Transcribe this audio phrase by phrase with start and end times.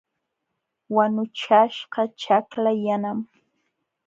[0.95, 3.19] Wanuchaśhqa ćhakla yanam.